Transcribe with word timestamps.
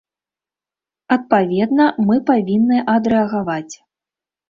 Адпаведна 1.17 1.85
мы 2.09 2.19
павінны 2.33 2.77
адрэагаваць. 2.97 3.73